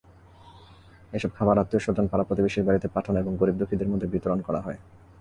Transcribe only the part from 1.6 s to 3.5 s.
আত্মীয়স্বজন, পাড়া-প্রতিবেশীর বাড়িতে পাঠানো এবং